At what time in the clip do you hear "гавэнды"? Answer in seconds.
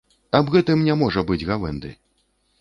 1.51-1.93